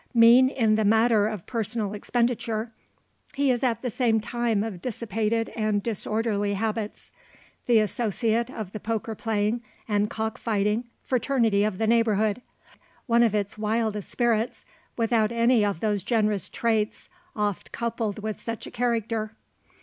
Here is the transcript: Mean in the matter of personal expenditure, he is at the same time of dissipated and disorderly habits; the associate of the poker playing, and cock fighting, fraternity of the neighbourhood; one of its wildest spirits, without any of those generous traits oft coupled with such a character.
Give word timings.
Mean 0.15 0.49
in 0.49 0.77
the 0.77 0.83
matter 0.83 1.27
of 1.27 1.45
personal 1.45 1.93
expenditure, 1.93 2.71
he 3.35 3.51
is 3.51 3.61
at 3.63 3.83
the 3.83 3.91
same 3.91 4.19
time 4.19 4.63
of 4.63 4.81
dissipated 4.81 5.49
and 5.49 5.83
disorderly 5.83 6.55
habits; 6.55 7.11
the 7.67 7.77
associate 7.77 8.49
of 8.49 8.71
the 8.71 8.79
poker 8.79 9.13
playing, 9.13 9.61
and 9.87 10.09
cock 10.09 10.39
fighting, 10.39 10.85
fraternity 11.03 11.63
of 11.63 11.77
the 11.77 11.85
neighbourhood; 11.85 12.41
one 13.05 13.21
of 13.21 13.35
its 13.35 13.59
wildest 13.59 14.09
spirits, 14.09 14.65
without 14.97 15.31
any 15.31 15.63
of 15.63 15.81
those 15.81 16.01
generous 16.01 16.49
traits 16.49 17.07
oft 17.35 17.71
coupled 17.71 18.23
with 18.23 18.41
such 18.41 18.65
a 18.65 18.71
character. 18.71 19.35